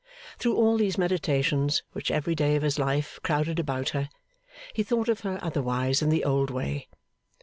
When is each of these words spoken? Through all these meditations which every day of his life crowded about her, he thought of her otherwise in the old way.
Through 0.39 0.55
all 0.55 0.77
these 0.77 0.97
meditations 0.97 1.83
which 1.91 2.09
every 2.09 2.33
day 2.33 2.55
of 2.55 2.63
his 2.63 2.79
life 2.79 3.19
crowded 3.21 3.59
about 3.59 3.89
her, 3.89 4.09
he 4.73 4.81
thought 4.81 5.09
of 5.09 5.19
her 5.19 5.37
otherwise 5.43 6.01
in 6.01 6.09
the 6.09 6.23
old 6.23 6.49
way. 6.49 6.87